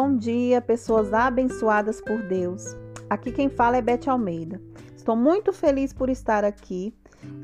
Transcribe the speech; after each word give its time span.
Bom 0.00 0.16
dia, 0.16 0.60
pessoas 0.60 1.12
abençoadas 1.12 2.00
por 2.00 2.22
Deus. 2.22 2.76
Aqui 3.10 3.32
quem 3.32 3.48
fala 3.48 3.78
é 3.78 3.82
Beth 3.82 4.06
Almeida. 4.06 4.62
Estou 4.96 5.16
muito 5.16 5.52
feliz 5.52 5.92
por 5.92 6.08
estar 6.08 6.44
aqui 6.44 6.94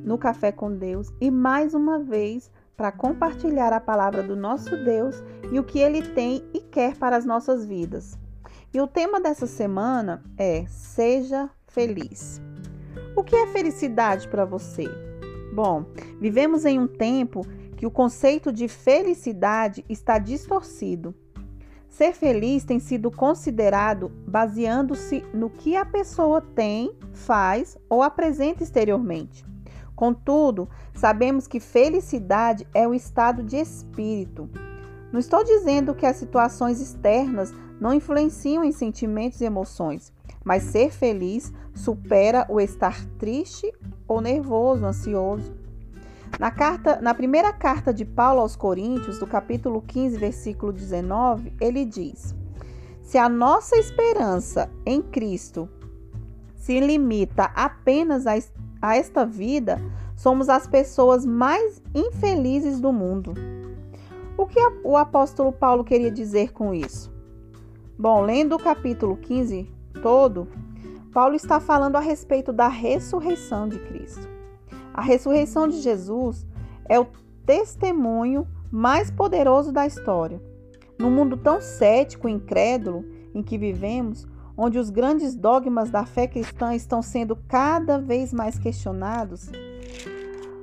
no 0.04 0.16
Café 0.16 0.52
com 0.52 0.72
Deus 0.72 1.12
e 1.20 1.32
mais 1.32 1.74
uma 1.74 1.98
vez 1.98 2.52
para 2.76 2.92
compartilhar 2.92 3.72
a 3.72 3.80
palavra 3.80 4.22
do 4.22 4.36
nosso 4.36 4.76
Deus 4.84 5.20
e 5.50 5.58
o 5.58 5.64
que 5.64 5.80
ele 5.80 6.00
tem 6.00 6.48
e 6.54 6.60
quer 6.60 6.96
para 6.96 7.16
as 7.16 7.24
nossas 7.24 7.66
vidas. 7.66 8.16
E 8.72 8.80
o 8.80 8.86
tema 8.86 9.20
dessa 9.20 9.48
semana 9.48 10.22
é 10.38 10.64
Seja 10.68 11.50
feliz. 11.66 12.40
O 13.16 13.24
que 13.24 13.34
é 13.34 13.48
felicidade 13.48 14.28
para 14.28 14.44
você? 14.44 14.84
Bom, 15.52 15.86
vivemos 16.20 16.64
em 16.64 16.78
um 16.78 16.86
tempo 16.86 17.40
que 17.76 17.84
o 17.84 17.90
conceito 17.90 18.52
de 18.52 18.68
felicidade 18.68 19.84
está 19.88 20.20
distorcido 20.20 21.16
Ser 21.94 22.12
feliz 22.12 22.64
tem 22.64 22.80
sido 22.80 23.08
considerado 23.08 24.10
baseando-se 24.26 25.24
no 25.32 25.48
que 25.48 25.76
a 25.76 25.84
pessoa 25.84 26.40
tem, 26.40 26.92
faz 27.12 27.78
ou 27.88 28.02
apresenta 28.02 28.64
exteriormente. 28.64 29.46
Contudo, 29.94 30.68
sabemos 30.92 31.46
que 31.46 31.60
felicidade 31.60 32.66
é 32.74 32.88
o 32.88 32.94
estado 32.94 33.44
de 33.44 33.54
espírito. 33.58 34.50
Não 35.12 35.20
estou 35.20 35.44
dizendo 35.44 35.94
que 35.94 36.04
as 36.04 36.16
situações 36.16 36.80
externas 36.80 37.54
não 37.80 37.94
influenciam 37.94 38.64
em 38.64 38.72
sentimentos 38.72 39.40
e 39.40 39.44
emoções, 39.44 40.12
mas 40.44 40.64
ser 40.64 40.90
feliz 40.90 41.52
supera 41.72 42.44
o 42.48 42.60
estar 42.60 43.06
triste 43.18 43.72
ou 44.08 44.20
nervoso, 44.20 44.84
ansioso. 44.84 45.54
Na, 46.38 46.50
carta, 46.50 47.00
na 47.00 47.14
primeira 47.14 47.52
carta 47.52 47.94
de 47.94 48.04
Paulo 48.04 48.40
aos 48.40 48.56
Coríntios, 48.56 49.18
do 49.18 49.26
capítulo 49.26 49.80
15, 49.80 50.18
versículo 50.18 50.72
19, 50.72 51.52
ele 51.60 51.84
diz: 51.84 52.34
Se 53.02 53.16
a 53.16 53.28
nossa 53.28 53.76
esperança 53.76 54.70
em 54.84 55.00
Cristo 55.00 55.68
se 56.56 56.80
limita 56.80 57.44
apenas 57.54 58.26
a, 58.26 58.32
a 58.82 58.96
esta 58.96 59.24
vida, 59.24 59.80
somos 60.16 60.48
as 60.48 60.66
pessoas 60.66 61.24
mais 61.24 61.80
infelizes 61.94 62.80
do 62.80 62.92
mundo. 62.92 63.34
O 64.36 64.46
que 64.46 64.58
o 64.82 64.96
apóstolo 64.96 65.52
Paulo 65.52 65.84
queria 65.84 66.10
dizer 66.10 66.52
com 66.52 66.74
isso? 66.74 67.12
Bom, 67.96 68.22
lendo 68.22 68.56
o 68.56 68.58
capítulo 68.58 69.16
15 69.16 69.70
todo, 70.02 70.48
Paulo 71.12 71.36
está 71.36 71.60
falando 71.60 71.94
a 71.94 72.00
respeito 72.00 72.52
da 72.52 72.66
ressurreição 72.66 73.68
de 73.68 73.78
Cristo. 73.78 74.33
A 74.94 75.02
ressurreição 75.02 75.66
de 75.66 75.80
Jesus 75.80 76.46
é 76.88 77.00
o 77.00 77.08
testemunho 77.44 78.46
mais 78.70 79.10
poderoso 79.10 79.72
da 79.72 79.84
história. 79.84 80.40
No 80.96 81.10
mundo 81.10 81.36
tão 81.36 81.60
cético 81.60 82.28
e 82.28 82.32
incrédulo 82.32 83.04
em 83.34 83.42
que 83.42 83.58
vivemos, 83.58 84.24
onde 84.56 84.78
os 84.78 84.90
grandes 84.90 85.34
dogmas 85.34 85.90
da 85.90 86.06
fé 86.06 86.28
cristã 86.28 86.72
estão 86.76 87.02
sendo 87.02 87.34
cada 87.48 87.98
vez 87.98 88.32
mais 88.32 88.56
questionados, 88.56 89.50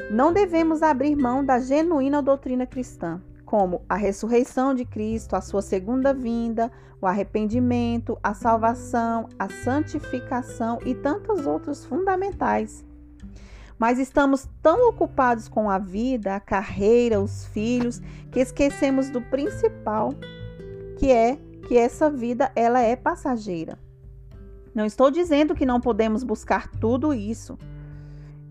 não 0.10 0.32
devemos 0.32 0.82
abrir 0.82 1.14
mão 1.14 1.44
da 1.44 1.60
genuína 1.60 2.22
doutrina 2.22 2.66
cristã, 2.66 3.22
como 3.46 3.82
a 3.90 3.98
ressurreição 3.98 4.74
de 4.74 4.86
Cristo, 4.86 5.36
a 5.36 5.42
sua 5.42 5.62
segunda 5.62 6.14
vinda, 6.14 6.72
o 7.02 7.06
arrependimento, 7.06 8.18
a 8.24 8.34
salvação, 8.34 9.28
a 9.38 9.50
santificação 9.50 10.80
e 10.86 10.96
tantos 10.96 11.46
outros 11.46 11.84
fundamentais 11.84 12.90
mas 13.82 13.98
estamos 13.98 14.48
tão 14.62 14.90
ocupados 14.90 15.48
com 15.48 15.68
a 15.68 15.80
vida, 15.80 16.36
a 16.36 16.40
carreira, 16.40 17.20
os 17.20 17.48
filhos, 17.48 18.00
que 18.32 18.40
esquecemos 18.40 19.10
do 19.10 19.24
principal, 19.24 20.14
que 21.00 21.12
é 21.12 21.40
que 21.68 21.76
essa 21.80 22.08
vida 22.08 22.52
ela 22.56 22.80
é 22.80 22.96
passageira. 22.96 23.80
Não 24.76 24.86
estou 24.86 25.10
dizendo 25.10 25.56
que 25.56 25.66
não 25.66 25.82
podemos 25.82 26.24
buscar 26.24 26.68
tudo 26.68 27.12
isso. 27.12 27.58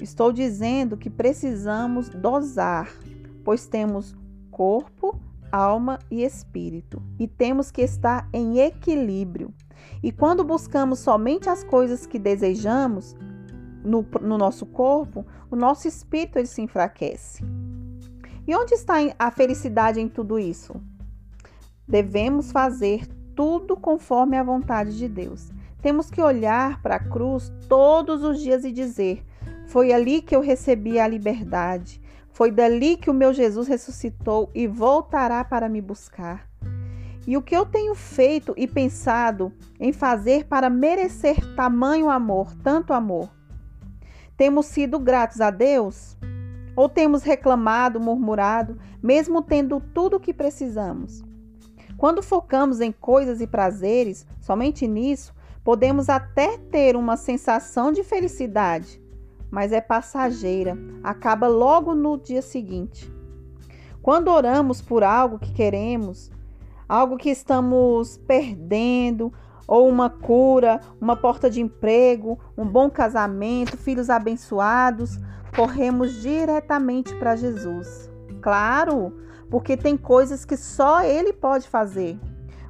Estou 0.01 0.33
dizendo 0.33 0.97
que 0.97 1.09
precisamos 1.09 2.09
dosar, 2.09 2.93
pois 3.45 3.69
temos 3.69 4.17
corpo, 4.51 5.17
alma 5.53 6.01
e 6.11 6.25
espírito, 6.25 7.01
e 7.21 7.29
temos 7.29 7.71
que 7.71 7.83
estar 7.83 8.29
em 8.33 8.59
equilíbrio. 8.59 9.55
E 10.03 10.11
quando 10.11 10.43
buscamos 10.43 10.99
somente 10.99 11.49
as 11.49 11.63
coisas 11.63 12.05
que 12.05 12.19
desejamos, 12.19 13.15
no, 13.85 14.07
no 14.21 14.39
nosso 14.39 14.67
corpo, 14.67 15.25
o 15.51 15.57
nosso 15.57 15.89
espírito 15.89 16.39
ele 16.39 16.47
se 16.47 16.63
enfraquece. 16.63 17.45
E 18.47 18.55
onde 18.55 18.75
está 18.75 18.97
a 19.19 19.31
felicidade 19.31 20.01
em 20.01 20.09
tudo 20.09 20.39
isso? 20.39 20.75
Devemos 21.87 22.53
fazer 22.53 23.07
tudo 23.35 23.77
conforme 23.77 24.37
a 24.37 24.43
vontade 24.43 24.97
de 24.97 25.09
Deus. 25.09 25.51
Temos 25.83 26.11
que 26.11 26.21
olhar 26.21 26.83
para 26.83 26.97
a 26.97 27.05
cruz 27.05 27.53
todos 27.69 28.23
os 28.23 28.41
dias 28.41 28.65
e 28.65 28.73
dizer: 28.73 29.25
Foi 29.67 29.93
ali 29.93 30.21
que 30.21 30.35
eu 30.35 30.41
recebi 30.41 30.99
a 30.99 31.09
liberdade. 31.09 32.01
Foi 32.33 32.51
dali 32.51 32.97
que 32.97 33.11
o 33.11 33.15
meu 33.15 33.33
Jesus 33.33 33.67
ressuscitou 33.67 34.51
e 34.55 34.67
voltará 34.67 35.45
para 35.45 35.69
me 35.69 35.81
buscar. 35.81 36.49
E 37.27 37.37
o 37.37 37.43
que 37.43 37.57
eu 37.57 37.67
tenho 37.67 37.95
feito 37.95 38.55
e 38.57 38.67
pensado 38.67 39.53
em 39.79 39.93
fazer 39.93 40.47
para 40.47 40.71
merecer 40.71 41.55
tamanho 41.55 42.09
amor, 42.09 42.55
tanto 42.63 42.93
amor? 42.93 43.40
Temos 44.41 44.65
sido 44.65 44.99
gratos 44.99 45.43
a 45.43 45.51
Deus? 45.51 46.17
Ou 46.75 46.89
temos 46.89 47.23
reclamado, 47.23 48.01
murmurado, 48.01 48.79
mesmo 49.03 49.43
tendo 49.43 49.83
tudo 49.93 50.17
o 50.17 50.21
que 50.21 50.33
precisamos? 50.33 51.23
Quando 51.99 52.23
focamos 52.23 52.81
em 52.81 52.91
coisas 52.91 53.43
e 53.43 53.47
prazeres, 53.47 54.27
somente 54.41 54.89
nisso, 54.89 55.35
podemos 55.63 56.09
até 56.09 56.57
ter 56.57 56.97
uma 56.97 57.19
sensação 57.19 57.93
de 57.93 58.03
felicidade, 58.03 58.99
mas 59.51 59.73
é 59.73 59.81
passageira, 59.83 60.75
acaba 61.05 61.47
logo 61.47 61.95
no 61.95 62.17
dia 62.17 62.41
seguinte. 62.41 63.13
Quando 64.01 64.29
oramos 64.29 64.81
por 64.81 65.05
algo 65.05 65.39
que 65.39 65.53
queremos, 65.53 66.33
algo 66.89 67.19
que 67.19 67.29
estamos 67.29 68.17
perdendo, 68.27 69.35
ou 69.71 69.89
uma 69.89 70.11
cura, 70.11 70.81
uma 71.01 71.15
porta 71.15 71.49
de 71.49 71.61
emprego, 71.61 72.37
um 72.59 72.67
bom 72.67 72.91
casamento, 72.91 73.77
filhos 73.77 74.11
abençoados, 74.11 75.17
corremos 75.55 76.21
diretamente 76.21 77.15
para 77.15 77.37
Jesus. 77.37 78.11
Claro, 78.43 79.17
porque 79.49 79.77
tem 79.77 79.97
coisas 79.97 80.45
que 80.45 80.57
só 80.57 81.05
Ele 81.05 81.33
pode 81.33 81.69
fazer. 81.69 82.19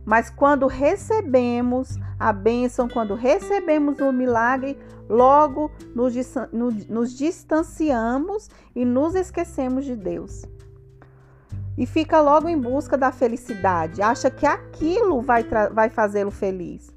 Mas 0.04 0.28
quando 0.28 0.66
recebemos 0.66 1.96
a 2.18 2.34
bênção, 2.34 2.86
quando 2.86 3.14
recebemos 3.14 3.98
o 4.00 4.12
milagre, 4.12 4.78
logo 5.08 5.70
nos, 5.94 7.16
distanciamos 7.16 8.50
e 8.76 8.84
nos 8.84 9.14
esquecemos 9.14 9.86
de 9.86 9.96
Deus 9.96 10.42
e 11.80 11.86
fica 11.86 12.20
logo 12.20 12.46
em 12.46 12.58
busca 12.58 12.94
da 12.94 13.10
felicidade, 13.10 14.02
acha 14.02 14.30
que 14.30 14.44
aquilo 14.44 15.22
vai, 15.22 15.42
vai 15.72 15.88
fazê-lo 15.88 16.30
feliz. 16.30 16.94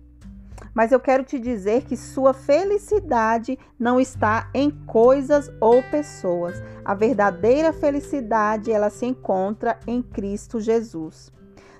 Mas 0.76 0.92
eu 0.92 1.00
quero 1.00 1.24
te 1.24 1.40
dizer 1.40 1.86
que 1.86 1.96
sua 1.96 2.34
felicidade 2.34 3.58
não 3.80 3.98
está 3.98 4.50
em 4.54 4.70
coisas 4.86 5.50
ou 5.62 5.82
pessoas. 5.84 6.62
A 6.84 6.94
verdadeira 6.94 7.72
felicidade, 7.72 8.74
ela 8.74 8.90
se 8.90 9.06
encontra 9.06 9.80
em 9.88 10.02
Cristo 10.02 10.60
Jesus. 10.60 11.32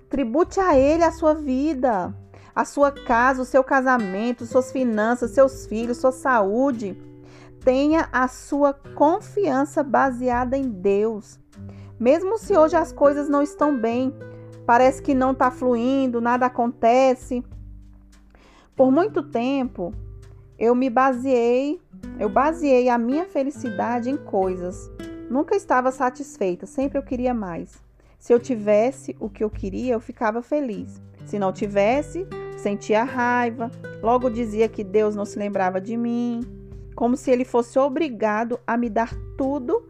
Tribute 0.10 0.62
a 0.62 0.78
ele 0.78 1.04
a 1.04 1.12
sua 1.12 1.34
vida, 1.34 2.16
a 2.56 2.64
sua 2.64 2.90
casa, 2.90 3.42
o 3.42 3.46
seu 3.46 3.66
casamento, 3.66 4.46
suas 4.46 4.72
finanças, 4.72 5.32
seus 5.32 5.66
filhos, 5.66 5.98
sua 5.98 6.14
saúde. 6.14 6.98
Tenha 7.66 8.08
a 8.14 8.30
sua 8.30 8.72
confiança 8.74 9.84
baseada 9.84 10.56
em 10.56 10.70
Deus. 10.70 11.43
Mesmo 12.00 12.38
se 12.38 12.58
hoje 12.58 12.76
as 12.76 12.92
coisas 12.92 13.30
não 13.30 13.42
estão 13.42 13.78
bem, 13.78 14.14
parece 14.66 15.02
que 15.02 15.14
não 15.14 15.32
está 15.32 15.52
fluindo, 15.52 16.20
nada 16.20 16.46
acontece. 16.46 17.44
Por 18.76 18.92
muito 18.92 19.22
tempo, 19.24 19.94
eu 20.58 20.74
me 20.74 20.90
baseei, 20.90 21.80
eu 22.20 22.30
baseei 22.30 22.90
a 22.90 22.98
minha 22.98 23.26
felicidade 23.26 24.10
em 24.10 24.18
coisas. 24.18 24.90
Nunca 25.30 25.56
estava 25.56 25.92
satisfeita, 25.92 26.66
sempre 26.66 26.98
eu 26.98 27.04
queria 27.04 27.34
mais. 27.34 27.82
Se 28.18 28.34
eu 28.34 28.40
tivesse 28.40 29.16
o 29.20 29.30
que 29.30 29.44
eu 29.44 29.50
queria, 29.50 29.94
eu 29.94 30.00
ficava 30.00 30.42
feliz. 30.42 31.02
Se 31.26 31.38
não 31.38 31.52
tivesse, 31.52 32.28
sentia 32.58 33.04
raiva, 33.04 33.70
logo 34.02 34.30
dizia 34.30 34.70
que 34.70 34.84
Deus 34.84 35.16
não 35.16 35.26
se 35.26 35.38
lembrava 35.38 35.82
de 35.82 35.98
mim, 35.98 36.42
como 36.96 37.18
se 37.18 37.32
ele 37.32 37.44
fosse 37.44 37.78
obrigado 37.78 38.60
a 38.66 38.78
me 38.78 38.90
dar 38.90 39.14
tudo 39.38 39.88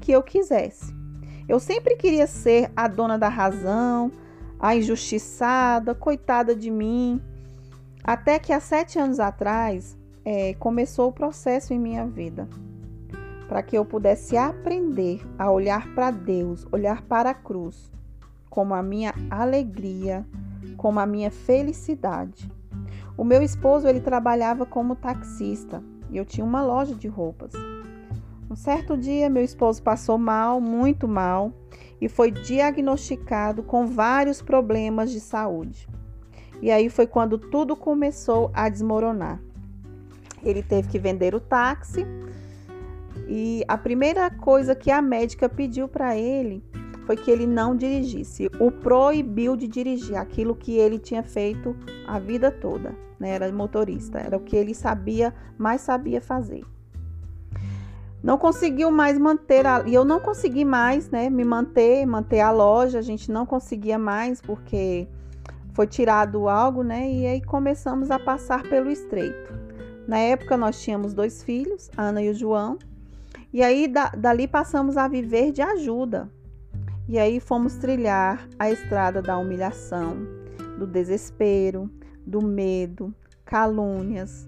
que 0.00 0.12
eu 0.12 0.22
quisesse. 0.22 1.01
Eu 1.48 1.58
sempre 1.58 1.96
queria 1.96 2.26
ser 2.26 2.70
a 2.76 2.88
dona 2.88 3.18
da 3.18 3.28
razão, 3.28 4.10
a 4.58 4.76
injustiçada, 4.76 5.94
coitada 5.94 6.54
de 6.54 6.70
mim. 6.70 7.20
Até 8.04 8.38
que 8.38 8.52
há 8.52 8.60
sete 8.60 8.98
anos 8.98 9.20
atrás 9.20 9.96
é, 10.24 10.54
começou 10.54 11.08
o 11.08 11.12
processo 11.12 11.72
em 11.72 11.78
minha 11.78 12.06
vida 12.06 12.48
para 13.48 13.62
que 13.62 13.76
eu 13.76 13.84
pudesse 13.84 14.34
aprender 14.34 15.20
a 15.38 15.50
olhar 15.50 15.94
para 15.94 16.10
Deus, 16.10 16.66
olhar 16.72 17.02
para 17.02 17.30
a 17.30 17.34
cruz 17.34 17.92
como 18.48 18.74
a 18.74 18.82
minha 18.82 19.14
alegria, 19.30 20.26
como 20.76 21.00
a 21.00 21.06
minha 21.06 21.30
felicidade. 21.30 22.50
O 23.16 23.24
meu 23.24 23.42
esposo 23.42 23.88
ele 23.88 24.00
trabalhava 24.00 24.66
como 24.66 24.96
taxista 24.96 25.82
e 26.10 26.16
eu 26.16 26.24
tinha 26.24 26.44
uma 26.44 26.62
loja 26.62 26.94
de 26.94 27.08
roupas. 27.08 27.52
Um 28.52 28.56
certo 28.56 28.98
dia, 28.98 29.30
meu 29.30 29.42
esposo 29.42 29.82
passou 29.82 30.18
mal, 30.18 30.60
muito 30.60 31.08
mal, 31.08 31.54
e 31.98 32.06
foi 32.06 32.30
diagnosticado 32.30 33.62
com 33.62 33.86
vários 33.86 34.42
problemas 34.42 35.10
de 35.10 35.20
saúde. 35.20 35.88
E 36.60 36.70
aí 36.70 36.90
foi 36.90 37.06
quando 37.06 37.38
tudo 37.38 37.74
começou 37.74 38.50
a 38.52 38.68
desmoronar. 38.68 39.40
Ele 40.44 40.62
teve 40.62 40.86
que 40.86 40.98
vender 40.98 41.34
o 41.34 41.40
táxi 41.40 42.06
e 43.26 43.64
a 43.66 43.78
primeira 43.78 44.28
coisa 44.28 44.74
que 44.74 44.90
a 44.90 45.00
médica 45.00 45.48
pediu 45.48 45.88
para 45.88 46.14
ele 46.14 46.62
foi 47.06 47.16
que 47.16 47.30
ele 47.30 47.46
não 47.46 47.74
dirigisse. 47.74 48.50
O 48.60 48.70
proibiu 48.70 49.56
de 49.56 49.66
dirigir 49.66 50.16
aquilo 50.16 50.54
que 50.54 50.76
ele 50.76 50.98
tinha 50.98 51.22
feito 51.22 51.74
a 52.06 52.18
vida 52.18 52.50
toda, 52.50 52.94
né? 53.18 53.30
Era 53.30 53.50
motorista, 53.50 54.18
era 54.18 54.36
o 54.36 54.40
que 54.40 54.54
ele 54.54 54.74
sabia, 54.74 55.34
mais 55.56 55.80
sabia 55.80 56.20
fazer. 56.20 56.62
Não 58.22 58.38
conseguiu 58.38 58.90
mais 58.90 59.18
manter 59.18 59.66
a, 59.66 59.82
e 59.84 59.92
eu 59.92 60.04
não 60.04 60.20
consegui 60.20 60.64
mais, 60.64 61.10
né, 61.10 61.28
me 61.28 61.44
manter, 61.44 62.06
manter 62.06 62.40
a 62.40 62.52
loja, 62.52 62.98
a 62.98 63.02
gente 63.02 63.32
não 63.32 63.44
conseguia 63.44 63.98
mais 63.98 64.40
porque 64.40 65.08
foi 65.72 65.86
tirado 65.86 66.48
algo, 66.48 66.82
né? 66.82 67.10
E 67.10 67.26
aí 67.26 67.42
começamos 67.42 68.10
a 68.10 68.18
passar 68.18 68.62
pelo 68.62 68.90
estreito. 68.90 69.52
Na 70.06 70.18
época 70.18 70.56
nós 70.56 70.80
tínhamos 70.80 71.14
dois 71.14 71.42
filhos, 71.42 71.90
Ana 71.96 72.22
e 72.22 72.30
o 72.30 72.34
João. 72.34 72.78
E 73.52 73.62
aí 73.62 73.88
da, 73.88 74.08
dali 74.10 74.46
passamos 74.46 74.96
a 74.96 75.08
viver 75.08 75.50
de 75.50 75.62
ajuda. 75.62 76.30
E 77.08 77.18
aí 77.18 77.40
fomos 77.40 77.74
trilhar 77.74 78.46
a 78.58 78.70
estrada 78.70 79.20
da 79.20 79.36
humilhação, 79.36 80.16
do 80.78 80.86
desespero, 80.86 81.90
do 82.26 82.42
medo, 82.42 83.12
calúnias. 83.44 84.46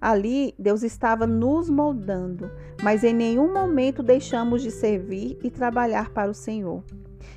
Ali 0.00 0.54
Deus 0.58 0.82
estava 0.82 1.26
nos 1.26 1.68
moldando, 1.68 2.50
mas 2.82 3.04
em 3.04 3.12
nenhum 3.12 3.52
momento 3.52 4.02
deixamos 4.02 4.62
de 4.62 4.70
servir 4.70 5.38
e 5.42 5.50
trabalhar 5.50 6.10
para 6.10 6.30
o 6.30 6.34
Senhor. 6.34 6.82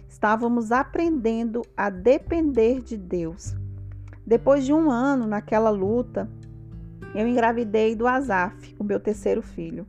Estávamos 0.08 0.72
aprendendo 0.72 1.62
a 1.76 1.90
depender 1.90 2.82
de 2.82 2.96
Deus. 2.96 3.54
Depois 4.26 4.64
de 4.66 4.72
um 4.72 4.90
ano 4.90 5.28
naquela 5.28 5.70
luta, 5.70 6.30
eu 7.14 7.28
engravidei 7.28 7.96
do 7.96 8.08
Azaf, 8.08 8.74
o 8.80 8.84
meu 8.84 9.00
terceiro 9.00 9.42
filho. 9.42 9.86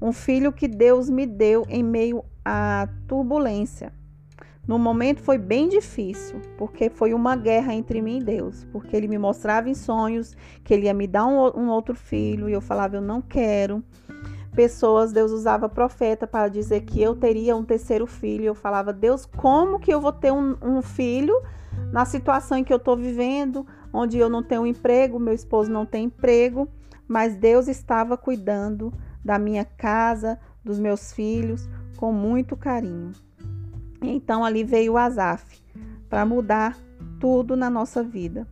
Um 0.00 0.12
filho 0.12 0.52
que 0.52 0.68
Deus 0.68 1.08
me 1.08 1.24
deu 1.24 1.64
em 1.68 1.82
meio 1.82 2.22
à 2.44 2.88
turbulência. 3.08 3.92
No 4.66 4.78
momento 4.78 5.20
foi 5.20 5.38
bem 5.38 5.68
difícil, 5.68 6.40
porque 6.56 6.88
foi 6.88 7.12
uma 7.12 7.34
guerra 7.34 7.74
entre 7.74 8.00
mim 8.00 8.18
e 8.18 8.24
Deus, 8.24 8.64
porque 8.70 8.96
ele 8.96 9.08
me 9.08 9.18
mostrava 9.18 9.68
em 9.68 9.74
sonhos 9.74 10.36
que 10.62 10.72
ele 10.72 10.86
ia 10.86 10.94
me 10.94 11.08
dar 11.08 11.26
um, 11.26 11.60
um 11.60 11.68
outro 11.68 11.96
filho 11.96 12.48
e 12.48 12.52
eu 12.52 12.60
falava, 12.60 12.96
eu 12.96 13.00
não 13.00 13.20
quero. 13.20 13.82
Pessoas, 14.54 15.12
Deus 15.12 15.32
usava 15.32 15.68
profeta 15.68 16.26
para 16.26 16.46
dizer 16.46 16.82
que 16.82 17.02
eu 17.02 17.16
teria 17.16 17.56
um 17.56 17.64
terceiro 17.64 18.06
filho. 18.06 18.44
Eu 18.44 18.54
falava, 18.54 18.92
Deus, 18.92 19.26
como 19.26 19.80
que 19.80 19.92
eu 19.92 20.00
vou 20.00 20.12
ter 20.12 20.30
um, 20.30 20.56
um 20.62 20.82
filho 20.82 21.34
na 21.90 22.04
situação 22.04 22.58
em 22.58 22.64
que 22.64 22.72
eu 22.72 22.76
estou 22.76 22.96
vivendo, 22.96 23.66
onde 23.92 24.18
eu 24.18 24.28
não 24.28 24.42
tenho 24.42 24.66
emprego, 24.66 25.18
meu 25.18 25.34
esposo 25.34 25.70
não 25.70 25.86
tem 25.86 26.04
emprego, 26.04 26.68
mas 27.08 27.34
Deus 27.34 27.66
estava 27.66 28.16
cuidando 28.16 28.92
da 29.24 29.38
minha 29.38 29.64
casa, 29.64 30.38
dos 30.64 30.78
meus 30.78 31.12
filhos, 31.12 31.68
com 31.96 32.12
muito 32.12 32.56
carinho. 32.56 33.12
Então 34.08 34.44
ali 34.44 34.64
veio 34.64 34.94
o 34.94 34.98
Azaf 34.98 35.62
para 36.08 36.26
mudar 36.26 36.78
tudo 37.18 37.56
na 37.56 37.70
nossa 37.70 38.02
vida. 38.02 38.46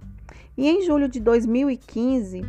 E 0.56 0.69
em 0.69 0.82
julho 0.82 1.08
de 1.08 1.20
2015, 1.20 2.43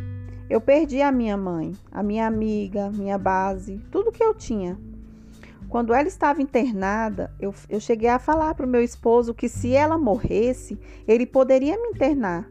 eu 0.48 0.60
perdi 0.60 1.00
a 1.00 1.10
minha 1.10 1.36
mãe, 1.36 1.72
a 1.90 2.02
minha 2.02 2.26
amiga, 2.26 2.90
minha 2.90 3.16
base, 3.18 3.80
tudo 3.90 4.12
que 4.12 4.22
eu 4.22 4.34
tinha. 4.34 4.78
Quando 5.68 5.94
ela 5.94 6.06
estava 6.06 6.42
internada, 6.42 7.34
eu, 7.40 7.54
eu 7.68 7.80
cheguei 7.80 8.10
a 8.10 8.18
falar 8.18 8.54
para 8.54 8.66
o 8.66 8.68
meu 8.68 8.82
esposo 8.82 9.32
que 9.32 9.48
se 9.48 9.72
ela 9.72 9.96
morresse, 9.96 10.78
ele 11.08 11.24
poderia 11.24 11.80
me 11.80 11.88
internar, 11.88 12.46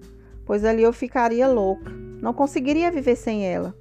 pois 0.46 0.66
ali 0.66 0.82
eu 0.82 0.92
ficaria 0.92 1.48
louca, 1.48 1.92
não 2.20 2.34
conseguiria 2.34 2.92
viver 2.92 3.16
sem 3.16 3.46
ela. 3.46 3.76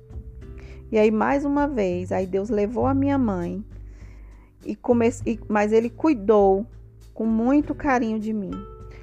E 0.92 0.98
aí, 0.98 1.10
mais 1.10 1.44
uma 1.44 1.66
vez, 1.66 2.12
aí 2.12 2.26
Deus 2.26 2.50
levou 2.50 2.84
a 2.84 2.92
minha 2.92 3.16
mãe 3.16 3.64
e 4.64 4.78
mas 5.48 5.72
ele 5.72 5.90
cuidou 5.90 6.66
com 7.14 7.26
muito 7.26 7.74
carinho 7.74 8.18
de 8.18 8.32
mim. 8.32 8.52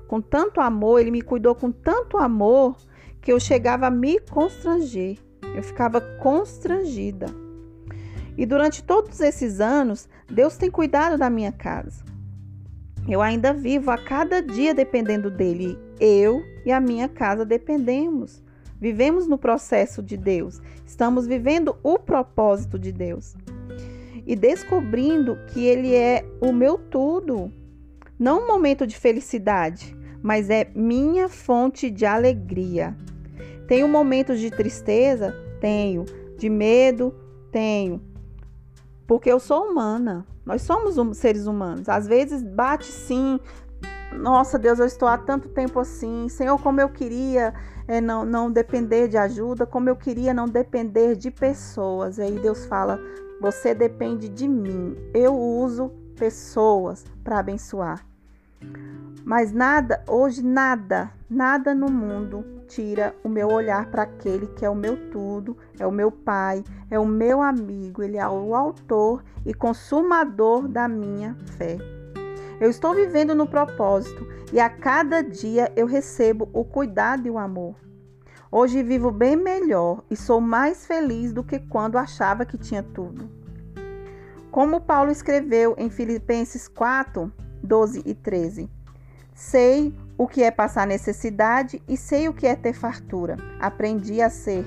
Com 0.08 0.22
tanto 0.22 0.62
amor, 0.62 1.00
ele 1.00 1.12
me 1.12 1.22
cuidou 1.22 1.54
com 1.54 1.72
tanto 1.72 2.18
amor 2.18 2.78
que 3.22 3.32
eu 3.32 3.40
chegava 3.40 3.88
a 3.88 3.92
me 3.92 4.20
constranger. 4.20 5.18
Eu 5.56 5.64
ficava 5.64 6.00
constrangida. 6.00 7.28
E 8.38 8.46
durante 8.46 8.84
todos 8.84 9.20
esses 9.20 9.60
anos, 9.60 10.08
Deus 10.30 10.56
tem 10.56 10.70
cuidado 10.70 11.18
da 11.18 11.30
minha 11.30 11.52
casa. 11.52 12.06
Eu 13.08 13.22
ainda 13.22 13.54
vivo 13.54 13.90
a 13.90 13.98
cada 13.98 14.42
dia 14.42 14.74
dependendo 14.74 15.30
dele. 15.30 15.78
Eu 16.00 16.44
e 16.66 16.72
a 16.72 16.80
minha 16.80 17.10
casa 17.10 17.44
dependemos. 17.44 18.44
Vivemos 18.80 19.28
no 19.28 19.38
processo 19.38 20.04
de 20.04 20.16
Deus. 20.16 20.62
Estamos 20.86 21.26
vivendo 21.26 21.76
o 21.82 21.98
propósito 21.98 22.78
de 22.78 22.92
Deus 22.92 23.36
e 24.28 24.36
descobrindo 24.36 25.40
que 25.48 25.66
Ele 25.66 25.96
é 25.96 26.26
o 26.42 26.52
meu 26.52 26.78
tudo. 26.78 27.52
Não 28.20 28.44
um 28.44 28.48
momento 28.48 28.86
de 28.86 28.98
felicidade, 28.98 29.96
mas 30.22 30.50
é 30.50 30.70
minha 30.76 31.30
fonte 31.30 31.90
de 31.90 32.06
alegria. 32.06 32.96
Tenho 33.68 33.88
momentos 33.88 34.40
de 34.40 34.52
tristeza? 34.52 35.34
Tenho. 35.62 36.04
De 36.38 36.50
medo? 36.50 37.16
Tenho. 37.52 38.02
Porque 39.08 39.32
eu 39.32 39.40
sou 39.40 39.70
humana. 39.70 40.28
Nós 40.46 40.62
somos 40.62 40.98
hum, 40.98 41.14
seres 41.14 41.48
humanos. 41.48 41.88
Às 41.88 42.06
vezes 42.08 42.44
bate 42.44 42.86
sim. 42.86 43.40
Nossa, 44.14 44.60
Deus, 44.60 44.80
eu 44.80 44.86
estou 44.86 45.08
há 45.08 45.18
tanto 45.18 45.50
tempo 45.50 45.80
assim. 45.80 46.28
Senhor, 46.28 46.62
como 46.62 46.82
eu 46.82 46.90
queria 46.90 47.54
é, 47.88 48.02
não, 48.02 48.26
não 48.26 48.52
depender 48.52 49.08
de 49.08 49.18
ajuda, 49.18 49.66
como 49.66 49.90
eu 49.90 49.96
queria 49.96 50.34
não 50.34 50.48
depender 50.48 51.16
de 51.16 51.32
pessoas. 51.32 52.18
E 52.18 52.24
aí 52.24 52.40
Deus 52.40 52.66
fala: 52.66 53.00
você 53.40 53.74
depende 53.74 54.30
de 54.30 54.48
mim. 54.48 54.96
Eu 55.14 55.36
uso 55.36 55.92
pessoas 56.16 57.06
para 57.24 57.40
abençoar. 57.40 58.06
Mas 59.24 59.52
nada, 59.52 60.04
hoje 60.08 60.44
nada, 60.44 61.12
nada 61.30 61.76
no 61.76 61.92
mundo 61.92 62.46
tira 62.68 63.16
o 63.24 63.30
meu 63.30 63.50
olhar 63.50 63.90
para 63.90 64.04
aquele 64.04 64.48
que 64.48 64.66
é 64.66 64.70
o 64.70 64.76
meu 64.76 65.10
tudo, 65.10 65.58
é 65.80 65.86
o 65.86 65.92
meu 65.92 66.12
pai, 66.12 66.64
é 66.90 67.00
o 67.00 67.06
meu 67.06 67.42
amigo, 67.42 68.04
ele 68.04 68.18
é 68.18 68.28
o 68.28 68.56
autor 68.56 69.24
e 69.46 69.54
consumador 69.54 70.68
da 70.68 70.88
minha 70.88 71.36
fé. 71.58 71.78
Eu 72.60 72.70
estou 72.70 72.94
vivendo 72.94 73.36
no 73.36 73.48
propósito 73.48 74.28
e 74.52 74.60
a 74.60 74.70
cada 74.70 75.22
dia 75.22 75.72
eu 75.76 75.86
recebo 75.86 76.50
o 76.54 76.64
cuidado 76.64 77.28
e 77.28 77.30
o 77.30 77.38
amor. 77.38 77.76
Hoje 78.50 78.82
vivo 78.82 79.12
bem 79.12 79.36
melhor 79.36 80.04
e 80.10 80.16
sou 80.16 80.40
mais 80.40 80.86
feliz 80.86 81.34
do 81.34 81.44
que 81.44 81.60
quando 81.60 81.98
achava 81.98 82.46
que 82.46 82.58
tinha 82.58 82.82
tudo. 82.82 83.30
Como 84.50 84.80
Paulo 84.80 85.12
escreveu 85.12 85.76
em 85.78 85.90
Filipenses 85.90 86.66
4, 86.66 87.32
12 87.62 88.04
e 88.06 88.16
13: 88.16 88.70
Sei 89.36 89.94
o 90.18 90.26
que 90.26 90.44
é 90.44 90.50
passar 90.50 90.88
necessidade 90.88 91.84
e 91.90 91.98
sei 91.98 92.30
o 92.30 92.34
que 92.34 92.48
é 92.48 92.56
ter 92.56 92.72
fartura. 92.72 93.36
Aprendi 93.60 94.22
a 94.22 94.30
ser. 94.30 94.66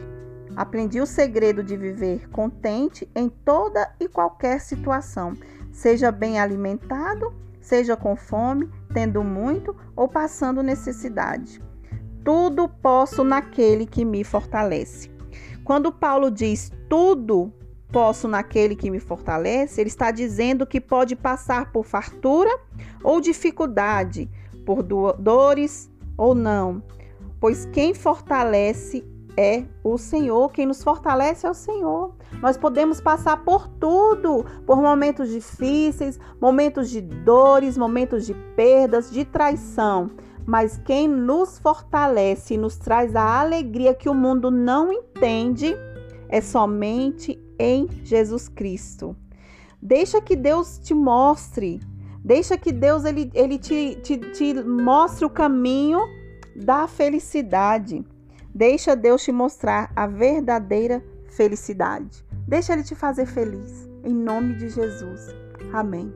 Aprendi 0.54 1.00
o 1.00 1.06
segredo 1.06 1.62
de 1.62 1.74
viver 1.74 2.28
contente 2.28 3.08
em 3.14 3.30
toda 3.30 3.90
e 3.98 4.06
qualquer 4.06 4.60
situação, 4.60 5.32
seja 5.72 6.12
bem 6.12 6.38
alimentado, 6.38 7.32
seja 7.62 7.96
com 7.96 8.14
fome, 8.14 8.68
tendo 8.92 9.24
muito 9.24 9.74
ou 9.96 10.06
passando 10.06 10.62
necessidade. 10.62 11.62
Tudo 12.24 12.68
posso 12.68 13.24
naquele 13.24 13.86
que 13.86 14.04
me 14.04 14.22
fortalece. 14.24 15.10
Quando 15.64 15.92
Paulo 15.92 16.30
diz 16.30 16.72
tudo 16.88 17.52
posso 17.92 18.28
naquele 18.28 18.76
que 18.76 18.90
me 18.90 19.00
fortalece, 19.00 19.80
ele 19.80 19.88
está 19.88 20.10
dizendo 20.10 20.66
que 20.66 20.80
pode 20.80 21.16
passar 21.16 21.72
por 21.72 21.84
fartura 21.84 22.50
ou 23.02 23.20
dificuldade, 23.20 24.30
por 24.64 24.82
dores 24.82 25.90
ou 26.16 26.34
não, 26.34 26.82
pois 27.40 27.66
quem 27.66 27.94
fortalece 27.94 29.04
é 29.36 29.64
o 29.82 29.96
Senhor, 29.96 30.52
quem 30.52 30.66
nos 30.66 30.82
fortalece 30.82 31.46
é 31.46 31.50
o 31.50 31.54
Senhor. 31.54 32.14
Nós 32.42 32.56
podemos 32.56 33.00
passar 33.00 33.38
por 33.38 33.68
tudo, 33.68 34.44
por 34.66 34.76
momentos 34.76 35.30
difíceis, 35.30 36.18
momentos 36.40 36.90
de 36.90 37.00
dores, 37.00 37.78
momentos 37.78 38.26
de 38.26 38.34
perdas, 38.54 39.10
de 39.10 39.24
traição, 39.24 40.10
mas 40.46 40.80
quem 40.84 41.06
nos 41.08 41.58
fortalece 41.58 42.54
e 42.54 42.58
nos 42.58 42.76
traz 42.76 43.14
a 43.14 43.40
alegria 43.40 43.94
que 43.94 44.08
o 44.08 44.14
mundo 44.14 44.50
não 44.50 44.92
entende 44.92 45.76
é 46.28 46.40
somente 46.40 47.38
em 47.58 47.88
Jesus 48.04 48.48
Cristo. 48.48 49.16
Deixa 49.80 50.20
que 50.20 50.36
Deus 50.36 50.78
te 50.78 50.94
mostre, 50.94 51.80
deixa 52.24 52.56
que 52.56 52.72
Deus 52.72 53.04
ele, 53.04 53.30
ele 53.34 53.58
te, 53.58 53.98
te, 54.02 54.18
te 54.18 54.54
mostre 54.54 55.24
o 55.24 55.30
caminho 55.30 56.00
da 56.54 56.86
felicidade. 56.86 58.04
Deixa 58.54 58.96
Deus 58.96 59.22
te 59.22 59.32
mostrar 59.32 59.92
a 59.94 60.06
verdadeira 60.06 61.02
felicidade. 61.28 62.24
Deixa 62.46 62.72
Ele 62.72 62.82
te 62.82 62.94
fazer 62.94 63.26
feliz. 63.26 63.88
Em 64.04 64.12
nome 64.12 64.54
de 64.54 64.68
Jesus. 64.68 65.28
Amém. 65.72 66.12